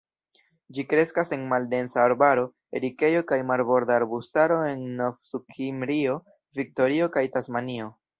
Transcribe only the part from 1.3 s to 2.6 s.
en maldensa arbaro,